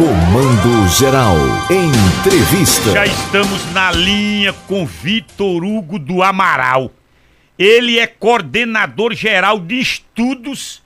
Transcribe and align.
Comando 0.00 0.88
Geral. 0.88 1.36
Entrevista. 1.70 2.92
Já 2.92 3.04
estamos 3.04 3.70
na 3.74 3.92
linha 3.92 4.50
com 4.66 4.86
Vitor 4.86 5.62
Hugo 5.62 5.98
do 5.98 6.22
Amaral. 6.22 6.90
Ele 7.58 7.98
é 7.98 8.06
coordenador 8.06 9.12
geral 9.12 9.60
de 9.60 9.78
estudos 9.78 10.82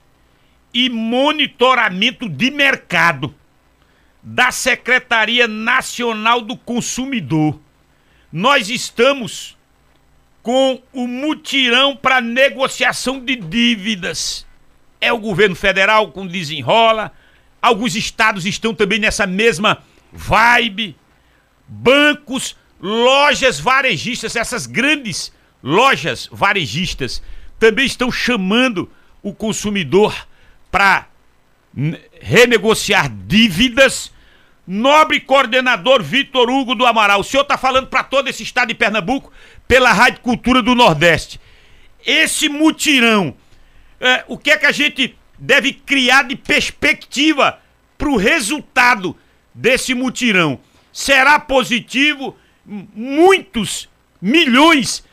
e 0.73 0.89
monitoramento 0.89 2.27
de 2.27 2.51
mercado 2.51 3.33
da 4.21 4.51
Secretaria 4.51 5.47
Nacional 5.47 6.41
do 6.41 6.57
Consumidor. 6.57 7.57
Nós 8.29 8.69
estamos 8.69 9.57
com 10.43 10.81
o 10.91 11.07
mutirão 11.07 11.95
para 11.95 12.19
negociação 12.19 13.21
de 13.21 13.37
dívidas. 13.37 14.45
É 14.99 15.13
o 15.13 15.19
governo 15.19 15.55
federal 15.55 16.11
com 16.11 16.27
desenrola, 16.27 17.13
alguns 17.65 17.95
estados 17.95 18.45
estão 18.45 18.73
também 18.73 18.99
nessa 18.99 19.25
mesma 19.25 19.83
vibe. 20.11 20.95
Bancos, 21.67 22.55
lojas 22.79 23.59
varejistas, 23.59 24.35
essas 24.35 24.67
grandes 24.67 25.33
lojas 25.63 26.29
varejistas 26.31 27.23
também 27.59 27.85
estão 27.85 28.11
chamando 28.11 28.89
o 29.23 29.33
consumidor 29.33 30.15
para 30.69 31.07
renegociar 32.21 33.09
dívidas. 33.09 34.13
Nobre 34.67 35.19
coordenador 35.19 36.01
Vitor 36.01 36.49
Hugo 36.49 36.73
do 36.73 36.85
Amaral, 36.85 37.19
o 37.19 37.23
senhor 37.23 37.43
está 37.43 37.55
falando 37.55 37.87
para 37.87 38.03
todo 38.03 38.27
esse 38.27 38.41
estado 38.41 38.69
de 38.69 38.73
Pernambuco 38.75 39.31
pela 39.67 39.93
Rádio 39.93 40.21
Cultura 40.21 40.61
do 40.61 40.73
Nordeste. 40.73 41.39
Esse 42.03 42.49
mutirão, 42.49 43.35
é, 43.99 44.23
o 44.27 44.37
que 44.37 44.49
é 44.51 44.57
que 44.57 44.65
a 44.65 44.71
gente 44.71 45.15
deve 45.45 45.71
criar 45.71 46.23
de 46.23 46.35
perspectiva 46.35 47.59
para 47.97 48.09
o 48.09 48.17
resultado 48.17 49.15
desse 49.53 49.93
mutirão? 49.93 50.59
Será 50.91 51.39
positivo? 51.39 52.35
Muitos 52.65 53.87
milhões 54.21 55.05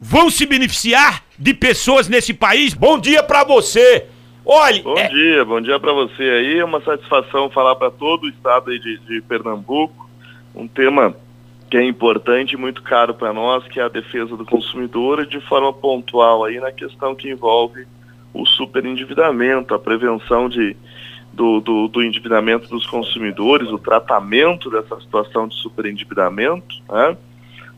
vão 0.00 0.28
se 0.30 0.44
beneficiar 0.44 1.22
de 1.38 1.54
pessoas 1.54 2.08
nesse 2.08 2.34
país? 2.34 2.74
Bom 2.74 2.98
dia 2.98 3.22
para 3.22 3.44
você! 3.44 4.06
Olha, 4.44 4.82
bom 4.82 4.98
é... 4.98 5.08
dia, 5.08 5.44
bom 5.44 5.60
dia 5.60 5.78
para 5.78 5.92
você 5.92 6.22
aí. 6.22 6.58
É 6.58 6.64
uma 6.64 6.80
satisfação 6.80 7.50
falar 7.50 7.76
para 7.76 7.90
todo 7.90 8.24
o 8.24 8.28
estado 8.28 8.76
de, 8.78 8.98
de 8.98 9.20
Pernambuco. 9.22 10.08
Um 10.54 10.66
tema 10.66 11.14
que 11.70 11.76
é 11.76 11.84
importante 11.84 12.52
e 12.52 12.56
muito 12.56 12.82
caro 12.82 13.12
para 13.14 13.32
nós, 13.32 13.62
que 13.68 13.78
é 13.78 13.82
a 13.82 13.88
defesa 13.88 14.34
do 14.36 14.46
consumidor, 14.46 15.22
e 15.22 15.26
de 15.26 15.38
forma 15.42 15.70
pontual 15.70 16.44
aí 16.44 16.58
na 16.58 16.72
questão 16.72 17.14
que 17.14 17.30
envolve 17.30 17.86
o 18.38 18.46
superendividamento, 18.46 19.74
a 19.74 19.78
prevenção 19.78 20.48
de, 20.48 20.76
do, 21.32 21.60
do, 21.60 21.88
do 21.88 22.02
endividamento 22.02 22.68
dos 22.68 22.86
consumidores, 22.86 23.68
o 23.68 23.78
tratamento 23.78 24.70
dessa 24.70 24.98
situação 25.00 25.48
de 25.48 25.56
superendividamento. 25.56 26.76
Né? 26.88 27.16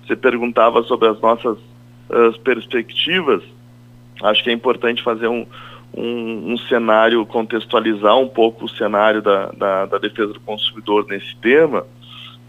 Você 0.06 0.14
perguntava 0.14 0.82
sobre 0.82 1.08
as 1.08 1.20
nossas 1.20 1.58
as 2.10 2.36
perspectivas. 2.38 3.42
Acho 4.22 4.42
que 4.42 4.50
é 4.50 4.52
importante 4.52 5.02
fazer 5.02 5.28
um, 5.28 5.46
um, 5.94 6.52
um, 6.52 6.58
cenário, 6.58 7.24
contextualizar 7.24 8.18
um 8.18 8.28
pouco 8.28 8.64
o 8.64 8.68
cenário 8.68 9.22
da, 9.22 9.46
da, 9.52 9.86
da, 9.86 9.98
defesa 9.98 10.32
do 10.32 10.40
consumidor 10.40 11.06
nesse 11.08 11.34
tema, 11.36 11.86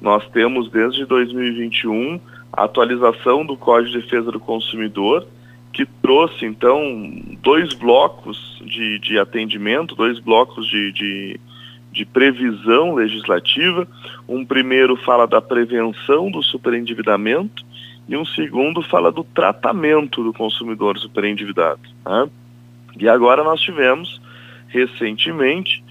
nós 0.02 0.28
temos 0.30 0.70
desde 0.70 1.06
2021 1.06 2.20
a 2.52 2.64
atualização 2.64 3.46
do 3.46 3.56
Código 3.56 3.92
de 3.92 4.02
Defesa 4.02 4.32
do 4.32 4.40
Consumidor, 4.40 5.26
que 5.72 5.86
trouxe 5.86 6.46
então 6.46 6.80
dois 7.42 7.74
blocos 7.74 8.62
de, 8.66 9.00
de 9.00 9.18
atendimento, 9.18 9.96
dois 9.96 10.20
blocos 10.20 10.68
de, 10.68 10.92
de, 10.92 11.40
de 11.92 12.06
previsão 12.06 12.94
legislativa. 12.94 13.88
Um 14.28 14.46
primeiro 14.46 14.96
fala 14.98 15.26
da 15.26 15.42
prevenção 15.42 16.30
do 16.30 16.44
superendividamento 16.44 17.64
e 18.08 18.18
um 18.18 18.26
segundo 18.26 18.82
fala 18.82 19.12
do 19.12 19.24
tratamento 19.24 20.24
do 20.24 20.34
consumidor 20.34 20.98
superendividado. 20.98 21.82
Né? 22.06 22.30
E 23.00 23.08
agora 23.08 23.44
nós 23.44 23.62
tivemos, 23.62 24.22
recentemente, 24.68 25.84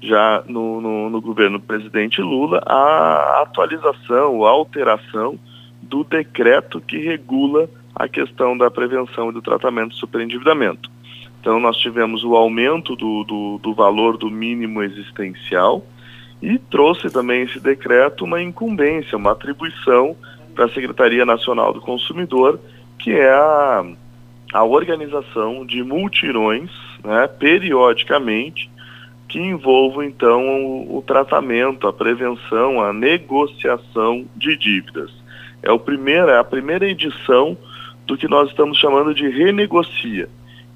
já 0.00 0.42
no, 0.46 0.80
no, 0.80 1.10
no 1.10 1.20
governo 1.20 1.58
do 1.58 1.64
presidente 1.64 2.20
Lula, 2.20 2.62
a 2.66 3.42
atualização, 3.42 4.44
a 4.44 4.50
alteração 4.50 5.38
do 5.82 6.04
decreto 6.04 6.80
que 6.80 6.98
regula 6.98 7.68
a 7.98 8.08
questão 8.08 8.56
da 8.56 8.70
prevenção 8.70 9.30
e 9.30 9.32
do 9.32 9.42
tratamento 9.42 9.90
do 9.90 9.96
superendividamento. 9.96 10.90
Então, 11.40 11.58
nós 11.58 11.76
tivemos 11.76 12.24
o 12.24 12.34
aumento 12.36 12.94
do, 12.96 13.24
do, 13.24 13.58
do, 13.58 13.74
valor 13.74 14.16
do 14.16 14.30
mínimo 14.30 14.82
existencial 14.82 15.84
e 16.40 16.58
trouxe 16.58 17.10
também 17.10 17.42
esse 17.42 17.60
decreto 17.60 18.24
uma 18.24 18.42
incumbência, 18.42 19.18
uma 19.18 19.32
atribuição 19.32 20.16
para 20.54 20.66
a 20.66 20.68
Secretaria 20.70 21.24
Nacional 21.24 21.72
do 21.72 21.80
Consumidor, 21.80 22.60
que 22.98 23.12
é 23.12 23.30
a 23.30 23.84
a 24.52 24.64
organização 24.64 25.64
de 25.64 25.82
multirões, 25.82 26.70
né, 27.04 27.26
periodicamente, 27.26 28.70
que 29.28 29.38
envolvam 29.38 30.02
então 30.02 30.64
o, 30.64 30.98
o, 30.98 31.02
tratamento, 31.02 31.86
a 31.86 31.92
prevenção, 31.92 32.82
a 32.82 32.92
negociação 32.92 34.24
de 34.34 34.56
dívidas. 34.56 35.10
É, 35.62 35.70
o 35.70 35.78
primeiro, 35.78 36.30
é 36.30 36.38
a 36.38 36.44
primeira 36.44 36.88
edição 36.88 37.58
do 38.08 38.16
que 38.16 38.26
nós 38.26 38.48
estamos 38.48 38.78
chamando 38.78 39.14
de 39.14 39.28
renegocia. 39.28 40.30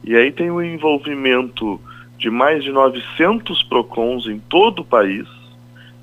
E 0.04 0.14
aí 0.14 0.30
tem 0.30 0.50
o 0.50 0.62
envolvimento 0.62 1.80
de 2.18 2.28
mais 2.28 2.62
de 2.62 2.70
900 2.70 3.62
PROCONs 3.64 4.26
em 4.26 4.38
todo 4.38 4.80
o 4.80 4.84
país, 4.84 5.26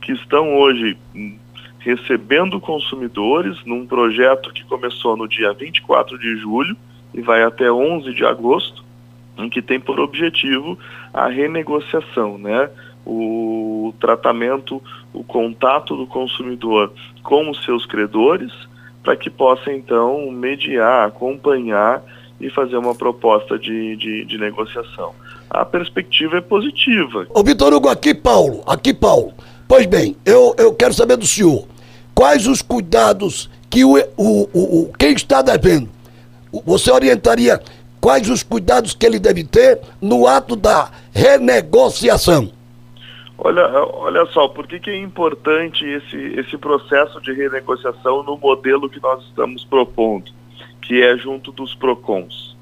que 0.01 0.11
estão 0.11 0.57
hoje 0.57 0.97
hum, 1.15 1.37
recebendo 1.77 2.59
consumidores 2.59 3.63
num 3.63 3.85
projeto 3.85 4.51
que 4.51 4.65
começou 4.65 5.15
no 5.15 5.27
dia 5.27 5.53
24 5.53 6.17
de 6.17 6.35
julho 6.37 6.75
e 7.13 7.21
vai 7.21 7.43
até 7.43 7.71
11 7.71 8.11
de 8.11 8.25
agosto, 8.25 8.83
em 9.37 9.49
que 9.49 9.61
tem 9.61 9.79
por 9.79 9.99
objetivo 9.99 10.79
a 11.13 11.27
renegociação, 11.27 12.39
né? 12.39 12.71
o 13.05 13.93
tratamento, 13.99 14.81
o 15.13 15.23
contato 15.23 15.95
do 15.95 16.07
consumidor 16.07 16.91
com 17.21 17.49
os 17.49 17.63
seus 17.63 17.85
credores, 17.85 18.51
para 19.03 19.15
que 19.15 19.29
possa 19.29 19.71
então 19.71 20.29
mediar, 20.31 21.07
acompanhar 21.07 22.03
e 22.39 22.49
fazer 22.49 22.77
uma 22.77 22.95
proposta 22.95 23.57
de, 23.57 23.95
de, 23.95 24.25
de 24.25 24.37
negociação. 24.37 25.13
A 25.49 25.65
perspectiva 25.65 26.37
é 26.37 26.41
positiva. 26.41 27.27
Ô 27.33 27.43
Vitor 27.43 27.73
Hugo, 27.73 27.89
aqui 27.89 28.13
Paulo, 28.13 28.63
aqui 28.65 28.93
Paulo. 28.93 29.33
Pois 29.67 29.85
bem, 29.85 30.15
eu, 30.25 30.55
eu 30.57 30.73
quero 30.73 30.93
saber 30.93 31.17
do 31.17 31.25
senhor, 31.25 31.67
quais 32.15 32.47
os 32.47 32.61
cuidados 32.61 33.49
que 33.69 33.83
o, 33.83 33.97
o, 34.17 34.49
o, 34.53 34.93
quem 34.97 35.13
está 35.13 35.41
devendo 35.41 35.89
você 36.65 36.91
orientaria 36.91 37.61
quais 38.01 38.29
os 38.29 38.43
cuidados 38.43 38.93
que 38.93 39.05
ele 39.05 39.19
deve 39.19 39.43
ter 39.43 39.79
no 40.01 40.25
ato 40.25 40.55
da 40.55 40.89
renegociação? 41.11 42.51
Olha, 43.41 43.67
olha 43.93 44.25
só, 44.27 44.49
por 44.49 44.67
que, 44.67 44.79
que 44.81 44.89
é 44.89 44.97
importante 44.97 45.85
esse, 45.85 46.17
esse 46.37 46.57
processo 46.57 47.21
de 47.21 47.31
renegociação 47.31 48.21
no 48.21 48.37
modelo 48.37 48.89
que 48.89 49.01
nós 49.01 49.23
estamos 49.23 49.63
propondo, 49.63 50.29
que 50.81 51.01
é 51.01 51.17
junto 51.17 51.49
dos 51.53 51.73
PROCONs? 51.73 52.57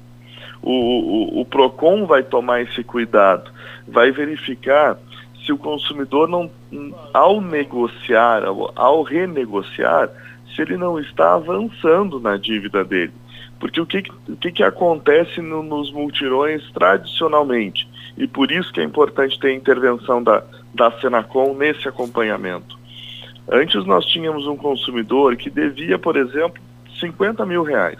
O, 0.62 0.70
o, 0.70 1.40
o 1.40 1.44
PROCON 1.44 2.06
vai 2.06 2.22
tomar 2.22 2.62
esse 2.62 2.84
cuidado, 2.84 3.50
vai 3.88 4.12
verificar 4.12 4.96
se 5.44 5.52
o 5.52 5.58
consumidor 5.58 6.28
não, 6.28 6.48
ao 7.12 7.40
negociar, 7.40 8.44
ao, 8.44 8.70
ao 8.76 9.02
renegociar, 9.02 10.08
se 10.54 10.62
ele 10.62 10.76
não 10.76 11.00
está 11.00 11.34
avançando 11.34 12.20
na 12.20 12.36
dívida 12.36 12.84
dele. 12.84 13.12
Porque 13.58 13.80
o 13.80 13.86
que, 13.86 14.04
o 14.28 14.36
que, 14.36 14.52
que 14.52 14.62
acontece 14.62 15.40
no, 15.40 15.60
nos 15.60 15.90
multirões 15.90 16.62
tradicionalmente? 16.70 17.88
E 18.16 18.28
por 18.28 18.52
isso 18.52 18.72
que 18.72 18.80
é 18.80 18.84
importante 18.84 19.38
ter 19.40 19.54
intervenção 19.54 20.22
da, 20.22 20.44
da 20.74 20.90
Senacom 21.00 21.54
nesse 21.54 21.88
acompanhamento. 21.88 22.78
Antes 23.50 23.84
nós 23.86 24.04
tínhamos 24.06 24.46
um 24.46 24.56
consumidor 24.56 25.36
que 25.36 25.48
devia, 25.48 25.98
por 25.98 26.16
exemplo, 26.16 26.62
50 27.00 27.44
mil 27.46 27.62
reais. 27.62 27.98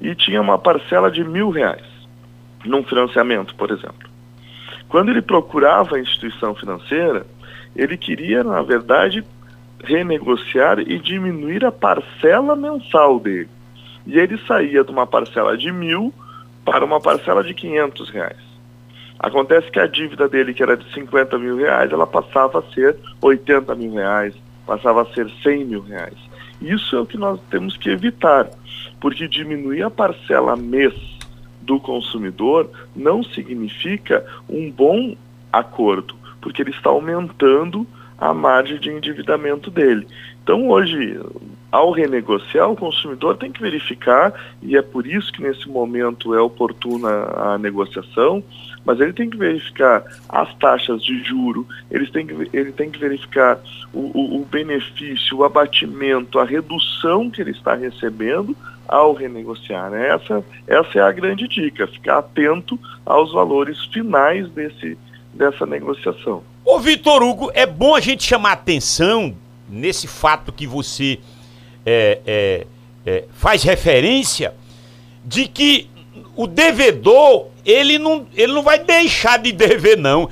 E 0.00 0.14
tinha 0.14 0.40
uma 0.40 0.58
parcela 0.58 1.10
de 1.10 1.24
mil 1.24 1.50
reais 1.50 1.84
num 2.64 2.82
financiamento, 2.82 3.54
por 3.54 3.70
exemplo. 3.70 4.10
Quando 4.88 5.10
ele 5.10 5.22
procurava 5.22 5.96
a 5.96 6.00
instituição 6.00 6.54
financeira, 6.54 7.26
ele 7.74 7.96
queria, 7.96 8.44
na 8.44 8.62
verdade, 8.62 9.24
renegociar 9.82 10.78
e 10.80 10.98
diminuir 10.98 11.64
a 11.64 11.72
parcela 11.72 12.54
mensal 12.54 13.18
dele 13.18 13.48
e 14.06 14.18
ele 14.18 14.38
saía 14.46 14.84
de 14.84 14.90
uma 14.90 15.06
parcela 15.06 15.56
de 15.56 15.70
mil 15.70 16.12
para 16.64 16.84
uma 16.84 17.00
parcela 17.00 17.42
de 17.42 17.54
500 17.54 18.10
reais. 18.10 18.51
Acontece 19.22 19.70
que 19.70 19.78
a 19.78 19.86
dívida 19.86 20.28
dele, 20.28 20.52
que 20.52 20.62
era 20.62 20.76
de 20.76 20.92
50 20.92 21.38
mil 21.38 21.56
reais, 21.56 21.92
ela 21.92 22.06
passava 22.06 22.58
a 22.58 22.72
ser 22.74 22.96
80 23.20 23.72
mil 23.76 23.94
reais, 23.94 24.34
passava 24.66 25.02
a 25.02 25.14
ser 25.14 25.30
100 25.42 25.64
mil 25.64 25.80
reais. 25.80 26.18
Isso 26.60 26.96
é 26.96 27.00
o 27.00 27.06
que 27.06 27.16
nós 27.16 27.40
temos 27.48 27.76
que 27.76 27.88
evitar, 27.88 28.50
porque 29.00 29.28
diminuir 29.28 29.82
a 29.82 29.90
parcela 29.90 30.56
mês 30.56 30.92
do 31.60 31.78
consumidor 31.78 32.68
não 32.94 33.22
significa 33.22 34.26
um 34.48 34.70
bom 34.70 35.16
acordo. 35.52 36.16
porque 36.42 36.60
ele 36.60 36.72
está 36.72 36.90
aumentando 36.90 37.86
a 38.18 38.34
margem 38.34 38.78
de 38.78 38.90
endividamento 38.90 39.70
dele. 39.70 40.06
Então, 40.42 40.68
hoje, 40.68 41.18
ao 41.70 41.92
renegociar, 41.92 42.68
o 42.70 42.76
consumidor 42.76 43.36
tem 43.36 43.50
que 43.50 43.62
verificar, 43.62 44.34
e 44.60 44.76
é 44.76 44.82
por 44.82 45.06
isso 45.06 45.32
que 45.32 45.40
nesse 45.40 45.68
momento 45.68 46.34
é 46.34 46.40
oportuna 46.40 47.08
a 47.08 47.58
negociação, 47.58 48.42
mas 48.84 49.00
ele 49.00 49.12
tem 49.12 49.30
que 49.30 49.36
verificar 49.36 50.04
as 50.28 50.52
taxas 50.56 51.02
de 51.02 51.22
juro, 51.24 51.66
ele 51.90 52.06
tem 52.06 52.26
que, 52.26 52.50
ele 52.52 52.72
tem 52.72 52.90
que 52.90 52.98
verificar 52.98 53.60
o, 53.92 54.10
o, 54.18 54.42
o 54.42 54.44
benefício, 54.44 55.38
o 55.38 55.44
abatimento, 55.44 56.38
a 56.38 56.44
redução 56.44 57.30
que 57.30 57.40
ele 57.40 57.52
está 57.52 57.74
recebendo 57.74 58.56
ao 58.88 59.14
renegociar. 59.14 59.90
Né? 59.90 60.08
Essa, 60.08 60.44
essa 60.66 60.98
é 60.98 61.02
a 61.02 61.12
grande 61.12 61.48
dica, 61.48 61.86
ficar 61.86 62.18
atento 62.18 62.78
aos 63.06 63.32
valores 63.32 63.82
finais 63.86 64.48
desse, 64.50 64.98
dessa 65.32 65.64
negociação. 65.64 66.42
Ô 66.64 66.78
Vitor 66.78 67.22
Hugo, 67.22 67.50
é 67.54 67.66
bom 67.66 67.94
a 67.94 68.00
gente 68.00 68.22
chamar 68.24 68.52
atenção 68.52 69.36
nesse 69.68 70.06
fato 70.06 70.52
que 70.52 70.66
você 70.66 71.18
é, 71.84 72.20
é, 72.26 72.66
é, 73.06 73.24
faz 73.32 73.62
referência 73.62 74.54
de 75.24 75.46
que 75.46 75.88
o 76.36 76.46
devedor 76.46 77.48
ele 77.64 77.98
não, 77.98 78.26
ele 78.34 78.52
não 78.52 78.62
vai 78.62 78.78
deixar 78.78 79.38
de 79.38 79.52
dever 79.52 79.96
não, 79.96 80.28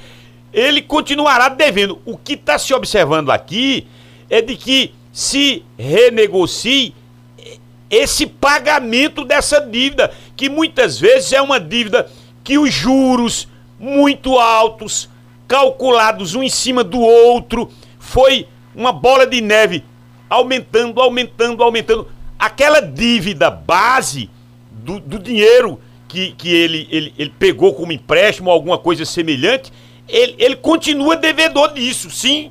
ele 0.52 0.82
continuará 0.82 1.48
devendo. 1.48 2.00
O 2.04 2.16
que 2.16 2.34
está 2.34 2.58
se 2.58 2.74
observando 2.74 3.30
aqui 3.30 3.86
é 4.28 4.42
de 4.42 4.56
que 4.56 4.92
se 5.12 5.64
renegocie 5.78 6.94
esse 7.88 8.26
pagamento 8.26 9.24
dessa 9.24 9.60
dívida, 9.60 10.12
que 10.36 10.48
muitas 10.48 10.98
vezes 10.98 11.32
é 11.32 11.42
uma 11.42 11.58
dívida 11.58 12.08
que 12.44 12.58
os 12.58 12.72
juros 12.72 13.48
muito 13.78 14.38
altos, 14.38 15.08
calculados 15.48 16.34
um 16.34 16.42
em 16.42 16.48
cima 16.48 16.84
do 16.84 17.00
outro, 17.00 17.70
foi 17.98 18.46
uma 18.74 18.92
bola 18.92 19.26
de 19.26 19.40
neve 19.40 19.84
aumentando, 20.28 21.00
aumentando, 21.00 21.62
aumentando. 21.62 22.08
Aquela 22.38 22.80
dívida 22.80 23.50
base 23.50 24.30
do, 24.90 25.00
do 25.00 25.18
dinheiro 25.18 25.78
que, 26.08 26.32
que 26.32 26.52
ele, 26.52 26.88
ele, 26.90 27.14
ele 27.16 27.32
pegou 27.38 27.72
como 27.74 27.92
empréstimo 27.92 28.50
alguma 28.50 28.78
coisa 28.78 29.04
semelhante, 29.04 29.72
ele, 30.08 30.34
ele 30.38 30.56
continua 30.56 31.14
devedor 31.16 31.72
disso, 31.72 32.10
sim. 32.10 32.50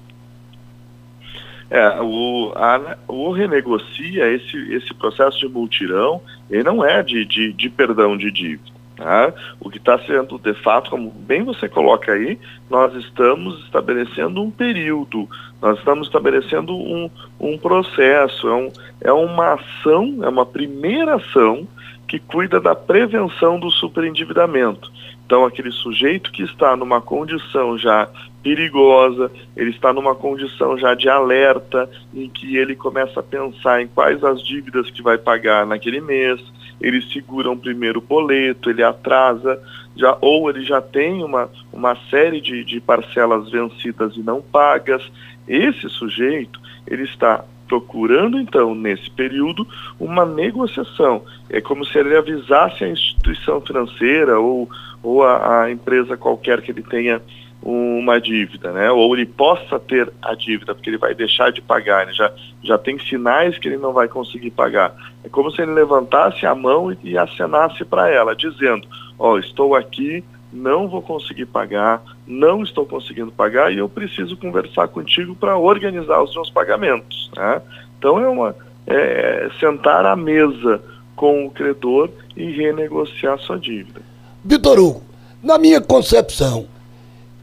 É, 1.69 2.01
o, 2.01 2.51
a, 2.55 2.97
o 3.07 3.31
renegocia, 3.31 4.31
esse, 4.33 4.57
esse 4.73 4.93
processo 4.93 5.37
de 5.39 5.47
multirão, 5.47 6.21
ele 6.49 6.63
não 6.63 6.83
é 6.83 7.03
de, 7.03 7.25
de, 7.25 7.53
de 7.53 7.69
perdão 7.69 8.17
de 8.17 8.31
dívida. 8.31 8.79
Tá? 8.95 9.33
O 9.59 9.69
que 9.69 9.77
está 9.77 9.99
sendo, 9.99 10.37
de 10.39 10.53
fato, 10.55 10.89
como 10.89 11.11
bem 11.11 11.43
você 11.43 11.69
coloca 11.69 12.11
aí, 12.11 12.39
nós 12.69 12.93
estamos 12.95 13.63
estabelecendo 13.65 14.41
um 14.41 14.49
período, 14.49 15.29
nós 15.61 15.77
estamos 15.77 16.07
estabelecendo 16.07 16.75
um, 16.75 17.09
um 17.39 17.57
processo, 17.57 18.47
é, 18.47 18.55
um, 18.55 18.71
é 19.01 19.11
uma 19.13 19.53
ação, 19.53 20.17
é 20.21 20.27
uma 20.27 20.45
primeira 20.45 21.15
ação 21.15 21.67
que 22.09 22.17
cuida 22.17 22.59
da 22.59 22.73
prevenção 22.73 23.59
do 23.59 23.69
superendividamento. 23.69 24.91
Então, 25.23 25.45
aquele 25.45 25.71
sujeito 25.71 26.31
que 26.31 26.41
está 26.41 26.75
numa 26.75 26.99
condição 26.99 27.77
já 27.77 28.09
perigosa, 28.41 29.31
ele 29.55 29.69
está 29.69 29.93
numa 29.93 30.15
condição 30.15 30.75
já 30.75 30.95
de 30.95 31.07
alerta, 31.07 31.87
em 32.11 32.27
que 32.27 32.57
ele 32.57 32.75
começa 32.75 33.19
a 33.19 33.23
pensar 33.23 33.83
em 33.83 33.87
quais 33.87 34.23
as 34.23 34.41
dívidas 34.41 34.89
que 34.89 35.03
vai 35.03 35.19
pagar 35.19 35.67
naquele 35.67 36.01
mês, 36.01 36.41
ele 36.81 36.99
segura 37.13 37.51
um 37.51 37.57
primeiro 37.57 38.01
boleto, 38.01 38.71
ele 38.71 38.81
atrasa, 38.81 39.61
já, 39.95 40.17
ou 40.19 40.49
ele 40.49 40.63
já 40.63 40.81
tem 40.81 41.23
uma, 41.23 41.47
uma 41.71 41.95
série 42.09 42.41
de, 42.41 42.63
de 42.63 42.79
parcelas 42.79 43.51
vencidas 43.51 44.15
e 44.15 44.21
não 44.21 44.41
pagas. 44.41 45.03
Esse 45.47 45.87
sujeito, 45.89 46.59
ele 46.87 47.03
está 47.03 47.45
procurando 47.69 48.39
então 48.39 48.73
nesse 48.73 49.09
período 49.11 49.65
uma 49.99 50.25
negociação. 50.25 51.23
É 51.49 51.61
como 51.61 51.85
se 51.85 51.97
ele 51.97 52.17
avisasse 52.17 52.83
a 52.83 52.89
instituição 52.89 53.61
financeira 53.61 54.39
ou, 54.39 54.67
ou 55.03 55.23
a, 55.23 55.63
a 55.63 55.71
empresa 55.71 56.17
qualquer 56.17 56.61
que 56.61 56.71
ele 56.71 56.81
tenha 56.81 57.21
uma 57.61 58.19
dívida, 58.19 58.71
né? 58.71 58.89
Ou 58.89 59.13
ele 59.15 59.25
possa 59.25 59.77
ter 59.79 60.11
a 60.21 60.33
dívida, 60.33 60.73
porque 60.73 60.89
ele 60.89 60.97
vai 60.97 61.13
deixar 61.13 61.51
de 61.51 61.61
pagar, 61.61 62.03
ele 62.03 62.13
já, 62.13 62.31
já 62.63 62.77
tem 62.77 62.97
sinais 62.99 63.57
que 63.57 63.67
ele 63.67 63.77
não 63.77 63.91
vai 63.91 64.07
conseguir 64.07 64.51
pagar. 64.51 64.95
É 65.23 65.29
como 65.29 65.51
se 65.51 65.61
ele 65.61 65.71
levantasse 65.71 66.45
a 66.45 66.55
mão 66.55 66.91
e, 66.91 66.97
e 67.03 67.17
acenasse 67.17 67.83
para 67.83 68.09
ela, 68.09 68.35
dizendo, 68.35 68.87
ó, 69.17 69.33
oh, 69.33 69.39
estou 69.39 69.75
aqui, 69.75 70.23
não 70.51 70.87
vou 70.87 71.01
conseguir 71.01 71.45
pagar, 71.45 72.01
não 72.25 72.63
estou 72.63 72.85
conseguindo 72.85 73.31
pagar 73.31 73.71
e 73.71 73.77
eu 73.77 73.87
preciso 73.87 74.35
conversar 74.37 74.87
contigo 74.87 75.35
para 75.35 75.57
organizar 75.57 76.21
os 76.23 76.33
meus 76.33 76.49
pagamentos, 76.49 77.29
né? 77.35 77.61
Então 77.97 78.19
é 78.19 78.27
uma 78.27 78.55
é, 78.87 79.49
sentar 79.59 80.05
à 80.05 80.15
mesa 80.15 80.81
com 81.15 81.45
o 81.45 81.51
credor 81.51 82.09
e 82.35 82.49
renegociar 82.51 83.37
sua 83.39 83.59
dívida. 83.59 84.01
Vitor 84.43 84.79
Hugo, 84.79 85.03
na 85.43 85.57
minha 85.57 85.81
concepção, 85.81 86.65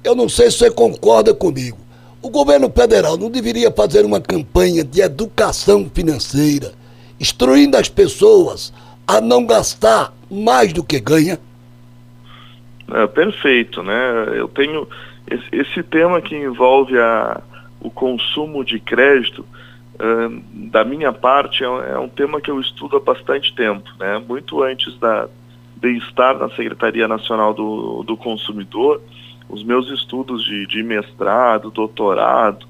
eu 0.03 0.15
não 0.15 0.29
sei 0.29 0.51
se 0.51 0.59
você 0.59 0.71
concorda 0.71 1.35
comigo. 1.35 1.79
O 2.23 2.31
governo 2.31 2.71
federal 2.71 3.17
não 3.17 3.31
deveria 3.31 3.71
fazer 3.71 4.05
uma 4.05 4.21
campanha 4.21 4.83
de 4.83 5.01
educação 5.01 5.89
financeira, 5.93 6.73
instruindo 7.21 7.77
as 7.77 7.89
pessoas 7.89 8.73
a 9.07 9.21
não 9.21 9.47
gastar 9.47 10.13
mais 10.31 10.73
do 10.73 10.83
que 10.83 10.99
ganha? 10.99 11.39
É, 12.93 13.07
perfeito, 13.07 13.83
né? 13.83 14.29
Eu 14.35 14.49
tenho 14.49 14.87
esse, 15.29 15.45
esse 15.53 15.83
tema 15.83 16.21
que 16.21 16.37
envolve 16.37 16.99
a, 16.99 17.41
o 17.81 17.91
consumo 17.91 18.65
de 18.65 18.79
crédito, 18.79 19.45
uh, 19.95 20.69
da 20.71 20.85
minha 20.85 21.13
parte, 21.13 21.65
é, 21.65 21.67
é, 21.67 21.99
um 21.99 22.09
tema 22.09 22.41
que 22.41 22.51
eu 22.51 22.61
estudo 22.61 22.97
há 22.97 23.01
bastante 23.01 23.55
tempo, 23.55 23.91
né? 23.99 24.19
Muito 24.19 24.63
antes 24.63 24.97
da, 24.99 25.29
de 25.77 25.99
estar 25.99 26.39
na 26.39 26.49
Secretaria 26.51 27.09
Nacional 27.09 27.53
do, 27.53 28.05
do 28.05 28.17
Consumidor, 28.17 29.01
os 29.49 29.63
meus 29.63 29.91
estudos 29.91 30.45
de, 30.45 30.67
de 30.67 30.83
mestrado, 30.83 31.71
doutorado, 31.71 32.67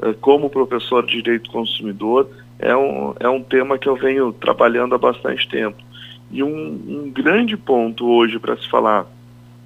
eh, 0.00 0.14
como 0.20 0.50
professor 0.50 1.04
de 1.04 1.20
direito 1.20 1.50
consumidor, 1.50 2.28
é 2.58 2.76
um, 2.76 3.14
é 3.18 3.28
um 3.28 3.42
tema 3.42 3.78
que 3.78 3.88
eu 3.88 3.96
venho 3.96 4.32
trabalhando 4.32 4.94
há 4.94 4.98
bastante 4.98 5.48
tempo. 5.48 5.82
E 6.30 6.42
um, 6.42 6.48
um 6.48 7.10
grande 7.10 7.56
ponto 7.56 8.06
hoje 8.06 8.38
para 8.38 8.56
se 8.56 8.68
falar 8.68 9.06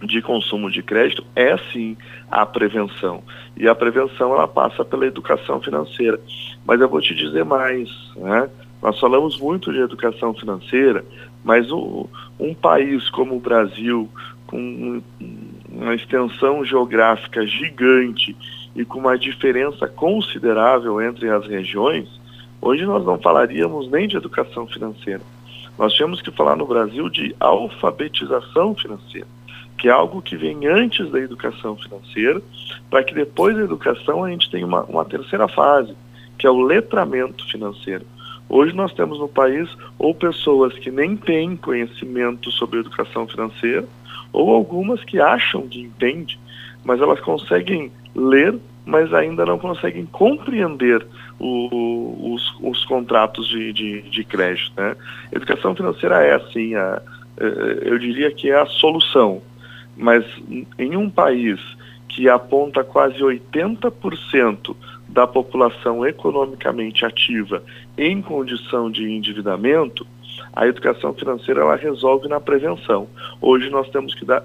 de 0.02 0.20
consumo 0.20 0.70
de 0.70 0.82
crédito 0.82 1.24
é 1.34 1.56
sim 1.72 1.96
a 2.30 2.44
prevenção. 2.44 3.22
E 3.56 3.68
a 3.68 3.74
prevenção 3.74 4.34
ela 4.34 4.48
passa 4.48 4.84
pela 4.84 5.06
educação 5.06 5.60
financeira. 5.60 6.20
Mas 6.66 6.80
eu 6.80 6.88
vou 6.88 7.00
te 7.00 7.14
dizer 7.14 7.44
mais, 7.44 7.88
né? 8.16 8.50
Nós 8.82 9.00
falamos 9.00 9.38
muito 9.38 9.72
de 9.72 9.78
educação 9.78 10.34
financeira, 10.34 11.02
mas 11.42 11.70
o, 11.70 12.06
um 12.38 12.54
país 12.54 13.08
como 13.08 13.34
o 13.34 13.40
Brasil, 13.40 14.10
com 14.46 15.02
uma 15.70 15.94
extensão 15.94 16.62
geográfica 16.64 17.46
gigante 17.46 18.36
e 18.76 18.84
com 18.84 18.98
uma 18.98 19.16
diferença 19.16 19.88
considerável 19.88 21.00
entre 21.00 21.30
as 21.30 21.46
regiões, 21.46 22.08
hoje 22.60 22.84
nós 22.84 23.04
não 23.06 23.18
falaríamos 23.18 23.90
nem 23.90 24.06
de 24.06 24.18
educação 24.18 24.66
financeira. 24.66 25.22
Nós 25.78 25.96
temos 25.96 26.20
que 26.20 26.30
falar 26.30 26.54
no 26.54 26.66
Brasil 26.66 27.08
de 27.08 27.34
alfabetização 27.40 28.74
financeira, 28.74 29.26
que 29.76 29.88
é 29.88 29.90
algo 29.90 30.22
que 30.22 30.36
vem 30.36 30.66
antes 30.66 31.10
da 31.10 31.18
educação 31.18 31.76
financeira, 31.76 32.40
para 32.90 33.02
que 33.02 33.14
depois 33.14 33.56
da 33.56 33.62
educação 33.62 34.24
a 34.24 34.30
gente 34.30 34.50
tenha 34.50 34.66
uma, 34.66 34.82
uma 34.84 35.04
terceira 35.04 35.48
fase, 35.48 35.94
que 36.38 36.46
é 36.46 36.50
o 36.50 36.60
letramento 36.60 37.46
financeiro. 37.50 38.04
Hoje 38.48 38.74
nós 38.74 38.92
temos 38.92 39.18
no 39.18 39.28
país 39.28 39.68
ou 39.98 40.14
pessoas 40.14 40.74
que 40.74 40.90
nem 40.90 41.16
têm 41.16 41.56
conhecimento 41.56 42.50
sobre 42.52 42.80
educação 42.80 43.26
financeira, 43.26 43.84
ou 44.32 44.54
algumas 44.54 45.02
que 45.04 45.20
acham 45.20 45.66
que 45.68 45.80
entendem, 45.80 46.38
mas 46.84 47.00
elas 47.00 47.20
conseguem 47.20 47.90
ler, 48.14 48.54
mas 48.84 49.12
ainda 49.14 49.46
não 49.46 49.58
conseguem 49.58 50.04
compreender 50.06 51.06
o, 51.38 52.32
os, 52.34 52.54
os, 52.60 52.84
contratos 52.84 53.48
de, 53.48 53.72
de, 53.72 54.02
de 54.02 54.24
crédito. 54.24 54.72
Né? 54.76 54.94
Educação 55.32 55.74
financeira 55.74 56.22
é 56.22 56.34
assim, 56.34 56.74
a, 56.74 57.00
é, 57.38 57.78
eu 57.88 57.98
diria 57.98 58.30
que 58.30 58.50
é 58.50 58.60
a 58.60 58.66
solução, 58.66 59.40
mas 59.96 60.24
em 60.78 60.96
um 60.96 61.08
país 61.08 61.60
que 62.08 62.28
aponta 62.28 62.84
quase 62.84 63.18
80% 63.18 64.76
da 65.08 65.26
população 65.26 66.06
economicamente 66.06 67.04
ativa 67.04 67.62
em 67.96 68.22
condição 68.22 68.90
de 68.90 69.10
endividamento, 69.10 70.06
a 70.52 70.66
educação 70.66 71.12
financeira 71.14 71.60
ela 71.60 71.76
resolve 71.76 72.28
na 72.28 72.40
prevenção. 72.40 73.08
Hoje 73.40 73.68
nós 73.70 73.88
temos 73.90 74.14
que 74.14 74.24
dar, 74.24 74.44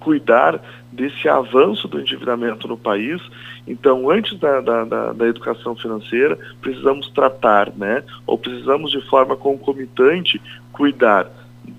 cuidar 0.00 0.60
desse 0.92 1.28
avanço 1.28 1.88
do 1.88 2.00
endividamento 2.00 2.68
no 2.68 2.76
país. 2.76 3.20
Então, 3.66 4.10
antes 4.10 4.38
da, 4.38 4.60
da, 4.60 4.84
da, 4.84 5.12
da, 5.12 5.26
educação 5.26 5.74
financeira, 5.74 6.38
precisamos 6.60 7.08
tratar, 7.08 7.72
né? 7.76 8.02
Ou 8.26 8.36
precisamos 8.36 8.90
de 8.90 9.00
forma 9.08 9.36
concomitante 9.36 10.40
cuidar 10.72 11.30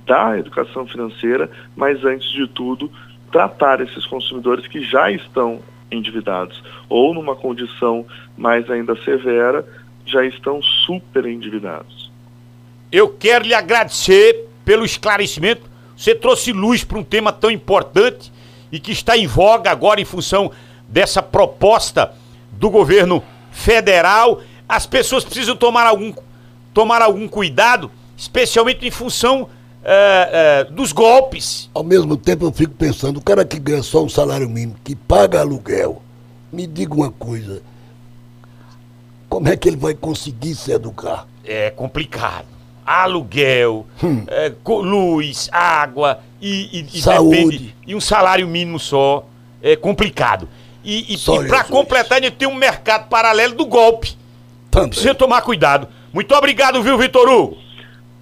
da 0.06 0.38
educação 0.38 0.86
financeira, 0.88 1.50
mas 1.76 2.04
antes 2.04 2.30
de 2.30 2.48
tudo, 2.48 2.92
tratar 3.32 3.82
esses 3.82 4.06
consumidores 4.06 4.68
que 4.68 4.84
já 4.84 5.12
estão 5.12 5.60
endividados, 5.92 6.64
ou 6.90 7.14
numa 7.14 7.36
condição 7.36 8.06
mais 8.38 8.70
ainda 8.70 8.96
severa, 9.04 9.66
já 10.06 10.26
estão 10.26 10.62
super 10.62 11.26
endividados. 11.26 12.12
Eu 12.92 13.10
quero 13.10 13.46
lhe 13.46 13.54
agradecer 13.54 14.48
pelo 14.64 14.86
esclarecimento. 14.86 15.64
Você 15.96 16.14
trouxe 16.14 16.52
luz 16.52 16.84
para 16.84 16.98
um 16.98 17.04
tema 17.04 17.32
tão 17.32 17.50
importante 17.50 18.32
e 18.72 18.80
que 18.80 18.92
está 18.92 19.18
em 19.18 19.28
voga 19.28 19.72
agora 19.72 20.02
em 20.02 20.06
função 20.06 20.52
dessa 20.88 21.22
proposta 21.22 22.14
do 22.52 22.70
governo 22.70 23.24
federal. 23.52 24.42
As 24.68 24.86
pessoas 24.86 25.24
precisam 25.24 25.56
tomar 25.56 25.86
algum, 25.86 26.14
tomar 26.74 27.02
algum 27.02 27.28
cuidado, 27.28 27.92
especialmente 28.18 28.86
em 28.86 28.92
função 28.92 29.50
é, 29.86 30.30
é, 30.32 30.64
dos 30.64 30.92
golpes. 30.92 31.70
Ao 31.74 31.84
mesmo 31.84 32.18
tempo 32.18 32.46
eu 32.46 32.52
fico 32.52 32.74
pensando, 32.74 33.18
o 33.18 33.22
cara 33.22 33.46
que 33.46 33.60
ganha 33.60 33.84
só 33.84 34.04
um 34.04 34.10
salário 34.10 34.50
mínimo, 34.50 34.76
que 34.84 34.96
paga 34.96 35.42
aluguel, 35.42 36.02
me 36.52 36.66
diga 36.66 36.96
uma 36.96 37.12
coisa, 37.12 37.62
como 39.30 39.48
é 39.48 39.56
que 39.56 39.70
ele 39.70 39.78
vai 39.78 39.94
conseguir 39.94 40.56
se 40.56 40.72
educar? 40.72 41.28
É 41.44 41.70
complicado. 41.70 42.48
Aluguel, 42.84 43.86
hum. 44.04 44.24
é, 44.28 44.52
luz, 44.68 45.50
água 45.52 46.20
e, 46.42 46.88
e, 46.94 47.02
Saúde. 47.02 47.36
Depende, 47.36 47.76
e 47.86 47.96
um 47.96 48.02
salário 48.02 48.48
mínimo 48.48 48.80
só. 48.80 49.26
É 49.62 49.76
complicado. 49.76 50.48
E, 50.84 51.14
e, 51.14 51.16
e 51.16 51.48
para 51.48 51.64
completar, 51.64 52.20
a 52.20 52.22
gente 52.22 52.36
tem 52.36 52.48
um 52.48 52.54
mercado 52.54 53.08
paralelo 53.08 53.56
do 53.56 53.66
golpe. 53.66 54.16
Também. 54.70 54.90
Precisa 54.90 55.16
tomar 55.16 55.42
cuidado. 55.42 55.88
Muito 56.14 56.34
obrigado, 56.36 56.84
viu, 56.84 56.98
Vitor 56.98 57.28
Hugo? 57.28 57.58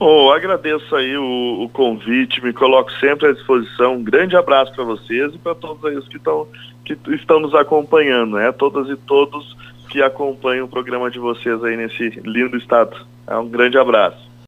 Oh, 0.05 0.29
agradeço 0.33 0.93
aí 0.98 1.15
o, 1.15 1.63
o, 1.63 1.69
convite, 1.69 2.43
me 2.43 2.51
coloco 2.51 2.91
sempre 3.00 3.29
à 3.29 3.31
disposição. 3.31 3.93
Um 3.93 4.03
grande 4.03 4.36
abraço 4.36 4.74
para 4.74 4.83
vocês 4.83 5.33
e 5.33 5.38
para 5.38 5.55
todos 5.55 5.86
aí 5.86 5.98
que, 6.10 6.19
tão, 6.19 6.45
que 6.83 6.98
estão 7.15 7.39
nos 7.39 7.55
acompanhando, 7.55 8.36
né? 8.36 8.51
Todas 8.51 8.89
e 8.89 8.98
todos 8.98 9.55
que 9.89 10.01
acompanham 10.01 10.65
o 10.65 10.67
programa 10.67 11.10
de 11.10 11.19
vocês 11.19 11.63
aí 11.63 11.77
nesse 11.77 12.10
lindo 12.25 12.57
estado. 12.57 12.98
É 13.25 13.38
um 13.38 13.48
grande 13.48 13.77
abraço. 13.77 14.32